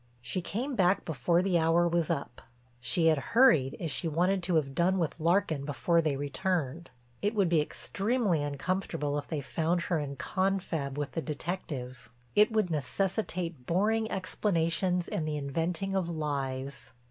She 0.19 0.41
came 0.41 0.75
back 0.75 1.05
before 1.05 1.43
the 1.43 1.59
hour 1.59 1.87
was 1.87 2.09
up. 2.09 2.41
She 2.79 3.05
had 3.05 3.19
hurried 3.37 3.77
as 3.79 3.91
she 3.91 4.07
wanted 4.07 4.41
to 4.41 4.55
have 4.55 4.73
done 4.73 4.97
with 4.97 5.13
Larkin 5.19 5.63
before 5.63 6.01
they 6.01 6.15
returned. 6.15 6.89
It 7.21 7.35
would 7.35 7.47
be 7.49 7.61
extremely 7.61 8.41
uncomfortable 8.41 9.19
if 9.19 9.27
they 9.27 9.41
found 9.41 9.79
her 9.81 9.99
in 9.99 10.15
confab 10.15 10.97
with 10.97 11.11
the 11.11 11.21
detective; 11.21 12.09
it 12.35 12.51
would 12.51 12.71
necessitate 12.71 13.67
boring 13.67 14.09
explanations 14.09 15.07
and 15.07 15.27
the 15.27 15.37
inventing 15.37 15.93
of 15.93 16.09
lies. 16.09 16.93